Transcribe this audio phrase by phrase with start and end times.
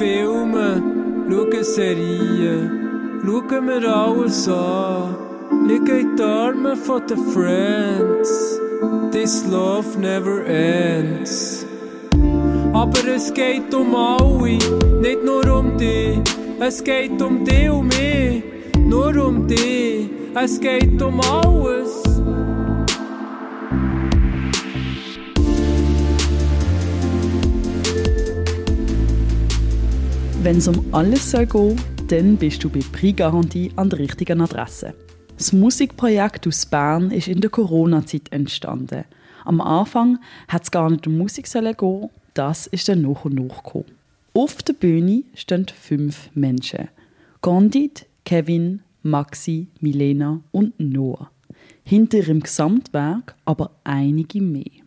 [0.00, 0.82] Filme,
[3.68, 5.14] wir alles an.
[5.68, 8.58] Liegen in die Arme von den Friends.
[9.12, 11.66] This love never ends.
[12.72, 14.56] Aber es geht um alle,
[15.02, 16.18] nicht nur um dich.
[16.60, 18.42] Es geht um dich und mich,
[18.78, 20.08] nur um dich.
[20.34, 21.79] Es geht um alles.
[30.42, 31.76] Wenn es um alles soll gehen
[32.08, 34.94] dann bist du bei Prix Garantie an der richtigen Adresse.
[35.36, 39.04] Das Musikprojekt aus Bern ist in der Corona-Zeit entstanden.
[39.44, 40.18] Am Anfang
[40.48, 43.92] hat es gar nicht um Musik gehen, das ist dann nach und nach gekommen.
[44.32, 46.88] Auf der Bühne stehen fünf Menschen.
[47.42, 51.30] Gondit, Kevin, Maxi, Milena und Noah.
[51.84, 54.79] Hinter ihrem Gesamtwerk aber einige mehr.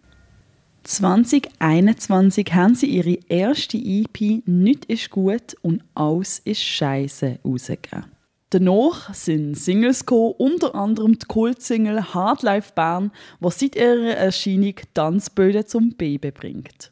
[0.83, 8.05] 2021 haben sie ihre erste EP «Nicht ist gut» und «Alles ist Scheiße» rausgegeben.
[8.49, 15.65] Danach sind Singles gekommen, unter anderem die Kultsingle «Hardlife Bern», die seit ihrer Erscheinung Tanzböden
[15.65, 16.91] zum Baby bringt.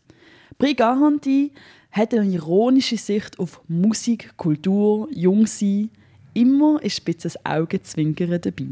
[0.57, 1.51] Briganti
[1.91, 5.89] hat eine ironische Sicht auf Musik, Kultur, Jungsein.
[6.33, 8.67] Immer ist ein bisschen das Augenzwinkern dabei.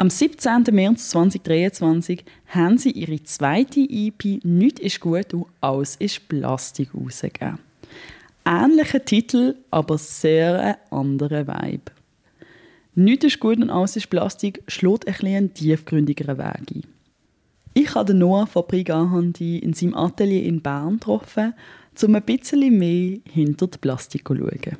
[0.00, 0.64] Am 17.
[0.72, 7.58] März 2023 haben sie ihre zweite EP «Nicht ist gut» und «Alles ist Plastik» rausgegeben.
[8.46, 11.92] Ähnlicher Titel, aber sehr ein anderer Vibe.
[12.94, 16.82] «Nicht ist gut» und «Alles ist Plastik» schlägt ein einen tiefgründigeren Weg ein.
[17.74, 21.52] Ich habe Noah von Brigahandi in seinem Atelier in Bern getroffen,
[22.02, 24.78] um ein bisschen mehr hinter die Plastik zu schauen.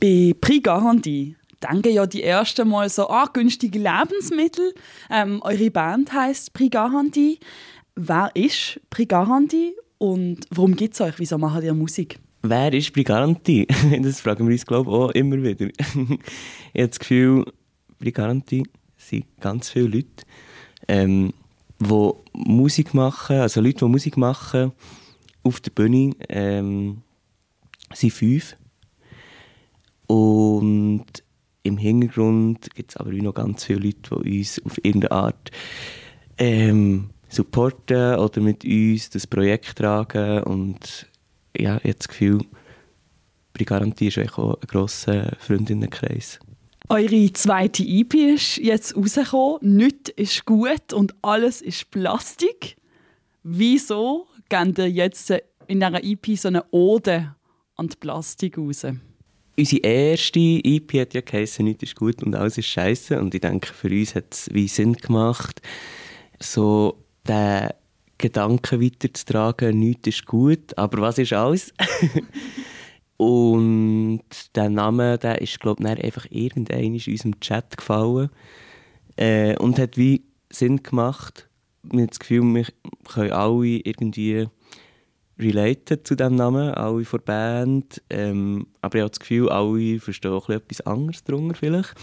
[0.00, 1.36] Bei Brigahandi
[1.70, 4.72] denken ja die ersten Mal so, ah, günstige Lebensmittel.
[5.10, 7.38] Ähm, eure Band heisst Brigahandi.
[7.94, 11.14] Wer ist Brigahandi und warum gibt es euch?
[11.18, 12.18] Wieso macht ihr Musik?
[12.42, 13.66] Wer ist Brigaranti?
[14.02, 15.66] Das fragen wir uns, glaube ich, auch immer wieder.
[15.68, 17.44] ich habe das Gefühl,
[17.98, 18.62] Brigaranti
[18.96, 20.24] sind ganz viele Leute,
[20.86, 21.32] ähm,
[21.80, 24.72] die Musik machen, also Leute, die Musik machen
[25.42, 27.02] auf der Bühne, ähm,
[27.92, 28.56] sind fünf.
[30.06, 31.06] Und
[31.66, 35.50] im Hintergrund gibt es aber noch ganz viele Leute, die uns auf irgendeine Art
[36.38, 40.42] ähm, supporten oder mit uns das Projekt tragen.
[40.44, 41.06] Und
[41.56, 42.40] ja, ich habe das Gefühl,
[43.52, 46.38] Brigarantie ist auch ein grosser Freundinnenkreis.
[46.88, 49.76] Eure zweite EP ist jetzt rausgekommen.
[49.76, 52.76] Nichts ist gut und alles ist Plastik.
[53.42, 55.30] Wieso gebt ihr jetzt
[55.66, 57.34] in dieser EP so eine Ode
[57.74, 58.86] an die Plastik raus?
[59.58, 63.18] Unsere erste EP hat ja geheißen, nichts ist gut und alles ist scheiße.
[63.18, 65.62] Und ich denke, für uns hat es wie Sinn gemacht,
[66.38, 67.70] so den
[68.18, 71.72] Gedanken weiterzutragen, nichts ist gut, aber was ist alles?
[73.16, 74.22] und
[74.54, 78.30] der Name, der ist, glaube ich, einfach irgendein in unserem Chat gefallen
[79.16, 81.48] äh, und hat wie Sinn gemacht.
[81.82, 82.66] Wir haben das Gefühl, wir
[83.08, 84.48] können alle irgendwie
[85.38, 88.02] related zu diesem Namen, alle von der Band.
[88.10, 91.94] Ähm, aber ich habe das Gefühl, alle verstehen auch etwas anderes darunter vielleicht.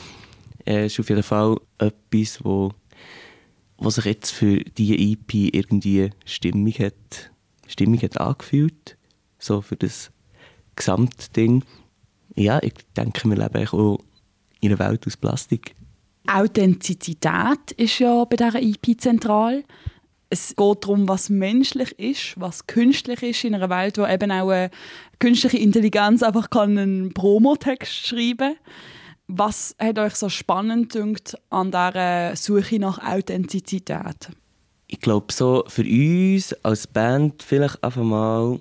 [0.66, 2.72] Äh, es ist auf jeden Fall etwas, wo,
[3.78, 7.32] wo sich jetzt für diese EP irgendwie Stimmung hat,
[7.68, 8.98] Stimmung hat angefühlt.
[9.40, 10.12] So für das
[10.76, 11.64] Gesamtding.
[12.36, 14.00] Ja, ich denke, wir leben auch
[14.62, 15.76] in einer Welt aus Plastik.
[16.26, 19.64] Authentizität ist ja bei dieser EP zentral.
[20.34, 24.50] Es geht darum, was menschlich ist, was künstlich ist in einer Welt, wo eben auch
[24.50, 24.72] eine
[25.20, 28.56] künstliche Intelligenz einfach kann einen Promotext schreiben
[29.28, 34.32] Was hat euch so spannend gedacht an dieser Suche nach Authentizität?
[34.88, 38.60] Ich glaube, so für uns als Band vielleicht einfach mal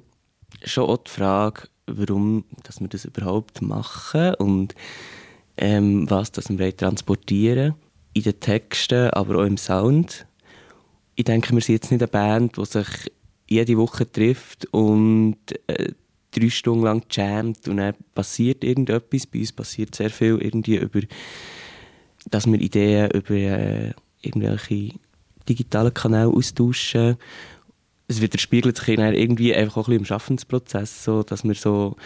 [0.64, 4.74] schon auch die Frage, warum dass wir das überhaupt machen und
[5.56, 7.76] ähm, was das wir transportieren
[8.12, 10.26] in den Texten, aber auch im Sound
[11.14, 13.12] ich denke, wir sind jetzt nicht eine Band, die sich
[13.48, 15.36] jede Woche trifft und
[15.66, 15.92] äh,
[16.30, 19.26] drei Stunden lang jammt und dann passiert irgendetwas.
[19.26, 21.00] Bei uns passiert sehr viel irgendwie über,
[22.30, 23.92] dass wir Ideen über äh,
[24.22, 24.94] irgendwelche
[25.48, 27.16] digitalen Kanälen austauschen.
[28.08, 31.96] Es widerspiegelt sich irgendwie einfach auch ein bisschen im Schaffensprozess, so, dass wir so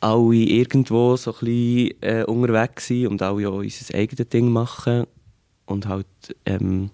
[0.00, 5.06] alle irgendwo so ein bisschen äh, unterwegs sind und alle auch unser eigenes Ding machen
[5.66, 6.06] und halt
[6.44, 6.90] ähm,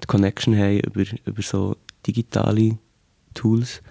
[0.00, 1.76] die Connection haben über, über so
[2.06, 2.78] digitale
[3.34, 3.82] Tools.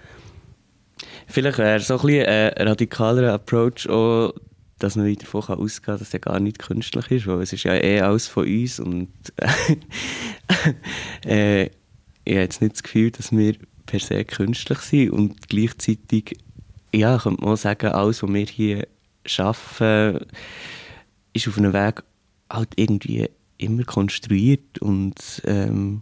[1.28, 4.34] Vielleicht wäre so ein ein radikaler Approach auch,
[4.80, 7.64] dass man wieder davon ausgehen kann, dass er gar nicht künstlich ist, weil es ist
[7.64, 9.10] ja eh alles von uns und
[11.26, 11.66] äh,
[12.26, 16.38] ich habe jetzt nicht das Gefühl, dass wir per se künstlich sind und gleichzeitig,
[16.94, 18.88] ja, könnte man auch sagen, alles, was wir hier
[19.26, 20.20] schaffen,
[21.34, 22.04] ist auf einem Weg
[22.52, 23.30] halt irgendwie
[23.60, 26.02] immer konstruiert und ähm,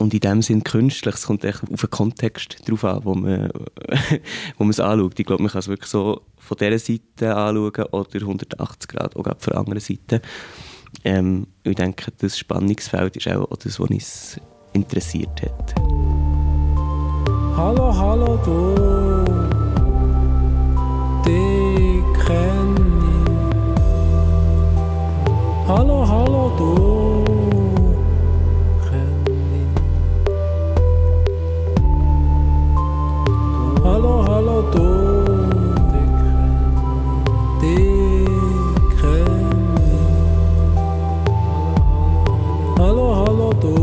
[0.00, 3.50] und in dem Sinn künstlich, es kommt echt auf den Kontext drauf an, wo man,
[4.56, 5.18] wo man es anschaut.
[5.18, 9.24] Ich glaube, man kann es wirklich so von dieser Seite anschauen oder 180 Grad auch
[9.24, 10.22] von der anderen Seite.
[11.04, 14.40] Ähm, ich denke, das Spannungsfeld ist auch das, was uns
[14.72, 15.74] interessiert hat.
[17.56, 19.24] Hallo, hallo, du.
[21.26, 22.24] Dich
[25.68, 27.24] Hallo, hallo, du.
[33.84, 34.88] Hallo, hallo, du.
[42.78, 43.74] Hallo, hallo, du.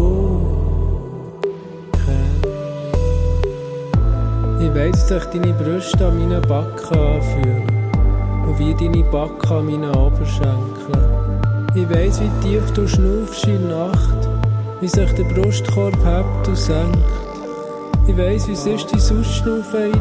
[4.60, 7.64] Ich weiss, dass deine Brüste an meinen Backen anfühlen.
[8.48, 11.15] Und wie deine Backen an meinen Oberschenkeln.
[11.76, 14.30] Ich weiss, wie tief du schnaufst in Nacht.
[14.80, 16.98] Wie sich der Brustkorb hebt und senkt.
[18.08, 19.94] Ich weiss, wie es ist, dein Ausschnaufen.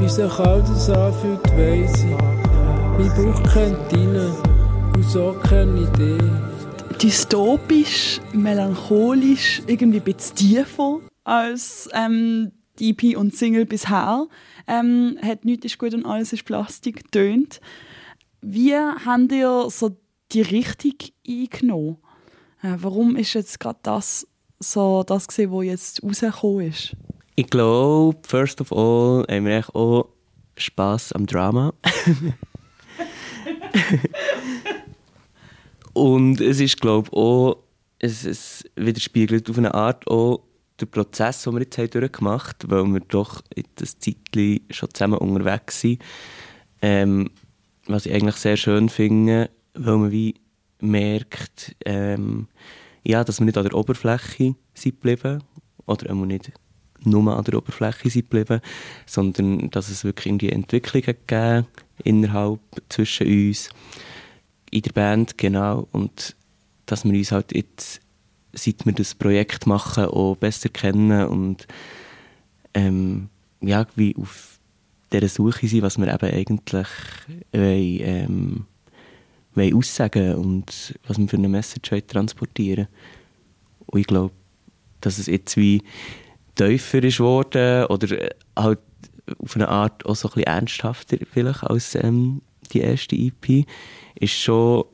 [0.00, 2.10] Wie sich all das anfühlt, weiss ich.
[2.98, 4.32] Mein Bauch kennt deinen.
[4.96, 6.98] Und so kenne ich dich.
[7.00, 12.50] dystopisch, melancholisch, irgendwie ein bisschen tiefer als ähm,
[12.80, 14.26] die EP und Single bisher.
[14.66, 17.60] Ähm, hat «Nichts ist gut und alles ist Plastik» tönt.
[18.40, 19.96] Wie habt ihr so
[20.36, 20.94] die Richtung
[21.26, 21.96] eingenommen?
[22.62, 24.26] Äh, warum ist jetzt gerade das
[24.58, 26.96] so das gesehen, wo jetzt rausgekommen ist?
[27.36, 30.08] Ich glaube, first of all, haben wir echt auch
[30.56, 31.74] Spass am Drama.
[35.92, 37.58] Und es ist, glaube ich, auch,
[37.98, 40.42] es, es widerspiegelt auf eine Art auch
[40.80, 44.92] den Prozess, den wir jetzt haben durchgemacht haben, weil wir doch in das Zeitchen schon
[44.92, 46.02] zusammen unterwegs sind.
[46.82, 47.30] Ähm,
[47.86, 50.34] was ich eigentlich sehr schön finde, weil man wie
[50.80, 52.48] merkt, ähm,
[53.04, 55.42] ja, dass wir nicht an der Oberfläche sind geblieben,
[55.86, 56.52] oder einmal nicht
[57.04, 58.60] nur an der Oberfläche sind geblieben,
[59.06, 61.66] sondern dass es wirklich in die Entwicklungen gegeben
[62.02, 63.70] innerhalb, zwischen uns,
[64.70, 66.36] in der Band, genau, und
[66.86, 68.00] dass wir uns halt jetzt,
[68.52, 71.66] seit wir das Projekt machen, auch besser kennen und
[72.74, 73.28] ähm,
[73.60, 74.58] ja, wie auf
[75.12, 76.88] dieser Suche sind, was wir eben eigentlich
[77.52, 78.66] wollen, ähm,
[79.56, 82.88] aussagen und was wir für eine Message transportieren
[83.86, 84.32] Und ich glaube,
[85.00, 85.82] dass es jetzt wie
[86.54, 88.80] tiefer ist worden oder äh, halt
[89.38, 92.42] auf eine Art auch so ein bisschen ernsthafter vielleicht als ähm,
[92.72, 93.66] die erste EP,
[94.14, 94.84] ist schon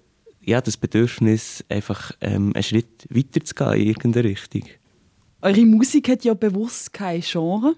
[0.44, 4.64] ja, das Bedürfnis, einfach ähm, einen Schritt weiter zu gehen in irgendeine Richtung.
[5.40, 7.74] Eure Musik hat ja bewusst kein Genre.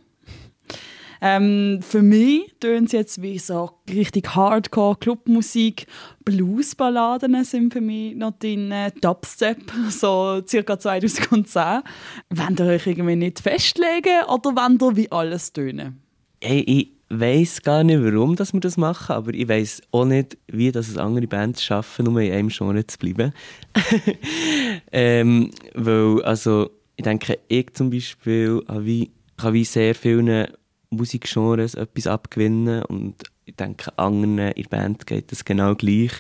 [1.27, 5.87] Ähm, für mich tönt es jetzt wie so richtig Hardcore Clubmusik.
[6.23, 8.75] Bluesballaden sind für mich noch drin.
[9.01, 11.81] Dubstep, so circa 2010.
[12.29, 15.99] Wollt ihr euch irgendwie nicht festlegen oder wollt ihr wie alles tönen?
[16.43, 20.37] Hey, ich weiß gar nicht, warum dass wir das machen, aber ich weiß auch nicht,
[20.49, 23.33] wie das andere Bands schaffen, um in einem Genre zu bleiben.
[24.93, 30.49] ähm, weil, also, ich denke, ich zum Beispiel habe wie, kann wie sehr vielen
[30.97, 36.13] Musikgenres etwas abgewinnen und ich denke, anderen in der Band geht das genau gleich.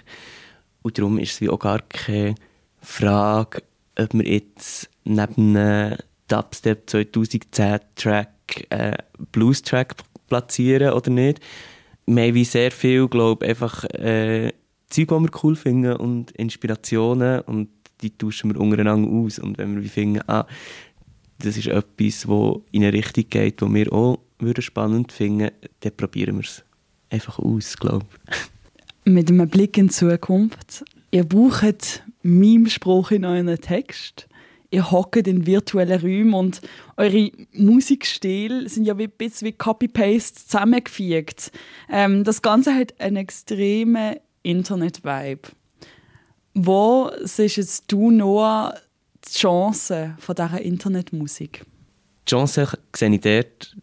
[0.82, 2.34] Und darum ist es wie auch gar keine
[2.80, 3.62] Frage,
[3.98, 5.96] ob wir jetzt neben einem
[6.28, 8.28] Dubstep 2010 Track
[8.68, 8.96] äh,
[9.32, 9.94] Blues-Track
[10.28, 11.40] platzieren oder nicht.
[12.06, 14.52] Wir haben wie sehr viel, glaube einfach äh,
[14.90, 17.68] Zeug, die wir cool finden und Inspirationen und
[18.02, 19.38] die tauschen wir untereinander aus.
[19.38, 20.46] Und wenn wir wie finden, ah,
[21.38, 25.96] das ist etwas, das in eine Richtung geht, die wir auch würden spannend finden, dann
[25.96, 26.64] probieren wir es
[27.10, 28.06] einfach aus, glaube
[29.04, 29.12] ich.
[29.12, 30.84] Mit einem Blick in die Zukunft.
[31.10, 34.28] Ihr braucht Meme-Spruch in euren Text.
[34.70, 36.60] Ihr hockt in virtuellen Räumen und
[36.96, 41.52] eure Musikstile sind ja wie ein bisschen wie Copy-Paste zusammengefügt.
[41.88, 45.42] Ähm, das Ganze hat einen extremen Internet-Vibe.
[46.54, 48.74] Wo siehst jetzt du, Noah,
[49.28, 51.64] die Chancen von dieser Internetmusik?
[52.26, 53.76] Die Chance sehe ich dort,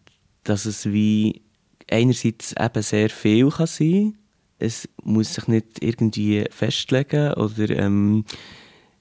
[0.44, 1.42] dass es wie
[1.90, 4.18] einerseits eben sehr viel kann sein
[4.58, 8.24] Es muss sich nicht irgendwie festlegen oder ähm,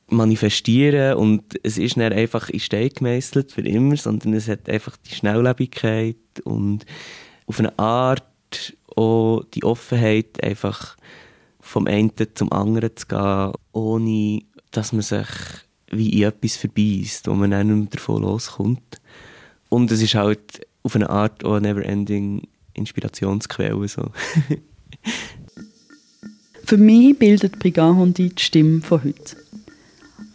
[0.07, 4.97] manifestieren und es ist nicht einfach in Stein gemeißelt für immer, sondern es hat einfach
[4.97, 6.85] die Schnelllebigkeit und
[7.45, 8.23] auf eine Art
[8.95, 10.97] auch die Offenheit, einfach
[11.61, 15.27] vom einen zum anderen zu gehen, ohne dass man sich
[15.89, 19.01] wie in etwas verbeißt, wo man dann nicht mehr davon loskommt.
[19.69, 23.87] Und es ist halt auf eine Art auch eine never-ending Inspirationsquelle.
[23.87, 24.11] So.
[26.65, 29.35] Für mich bildet Brigahondi die Stimme von heute.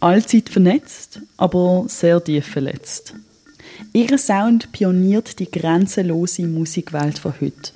[0.00, 3.14] Allzeit vernetzt, aber sehr tief verletzt.
[3.92, 7.72] Ihr Sound pioniert die grenzenlose Musikwelt von heute.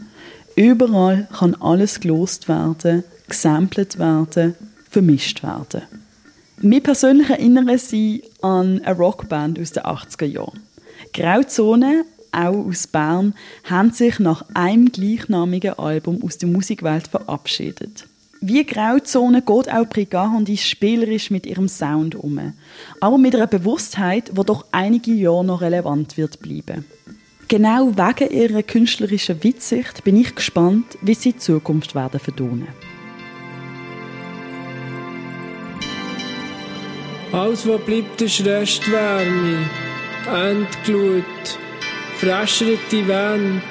[0.56, 4.54] Überall kann alles gelost werden, gesampelt werden,
[4.90, 5.82] vermischt werden.
[6.60, 10.60] Mir persönlich erinnere sie an eine Rockband aus den 80er Jahren.
[11.14, 13.34] Grauzone, auch aus Bern,
[13.64, 18.06] haben sich nach einem gleichnamigen Album aus der Musikwelt verabschiedet.
[18.42, 22.54] Wie Grauzone geht auch Brigahandi spielerisch mit ihrem Sound um.
[22.98, 26.86] Aber mit einer Bewusstheit, die doch einige Jahre noch relevant wird bleiben.
[27.48, 32.68] Genau wegen ihrer künstlerischen Witzsicht bin ich gespannt, wie sie die Zukunft werden vertonen.
[37.32, 39.68] Alles, was bleibt, ist Restwärme.
[40.26, 41.58] Endglut.
[42.20, 43.62] Veräscherte Wände.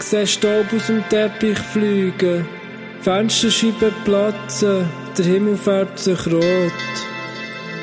[0.00, 2.46] Sehe Staub aus dem Teppich fliegen.
[3.00, 6.92] Fensterscheiben platzen, der Himmel färbt sich rot.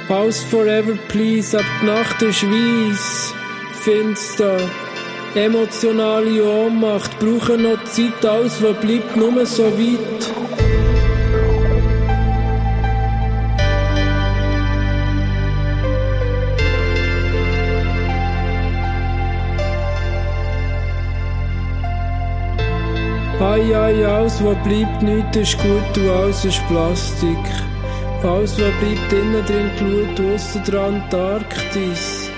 [0.07, 3.33] House forever please, ab die Nacht ist weiss,
[3.81, 4.59] finster.
[5.33, 10.36] Emotionale Ohnmacht, brauchen noch Zeit, alles was bleibt nur so weit.
[23.57, 27.43] Ai, ai, alles, was bleibt, nichts ist gut und alles ist Plastik.
[28.21, 32.29] Alles, was bleibt, innen drin geschaut, ausser der Antarktis.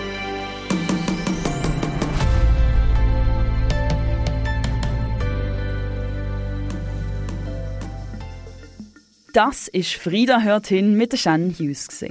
[9.34, 12.06] Das ist Frieda hört hin mit der Shannon Hughes.